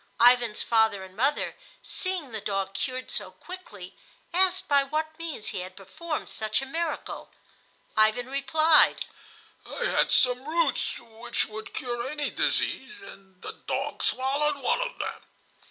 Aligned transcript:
Ivan's 0.19 0.63
father 0.63 1.03
and 1.03 1.15
mother, 1.15 1.55
seeing 1.83 2.31
the 2.31 2.41
dog 2.41 2.73
cured 2.73 3.11
so 3.11 3.29
quickly, 3.29 3.95
asked 4.33 4.67
by 4.67 4.81
what 4.81 5.15
means 5.19 5.49
he 5.49 5.59
had 5.59 5.75
performed 5.75 6.27
such 6.27 6.59
a 6.59 6.65
miracle. 6.65 7.29
Ivan 7.95 8.25
replied: 8.27 9.05
"I 9.63 9.85
had 9.85 10.11
some 10.11 10.43
roots 10.47 10.97
which 10.97 11.45
would 11.45 11.75
cure 11.75 12.09
any 12.09 12.31
disease, 12.31 12.95
and 13.03 13.43
the 13.43 13.51
dog 13.67 14.01
swallowed 14.01 14.55
one 14.57 14.81
of 14.81 14.97
them." 14.97 15.21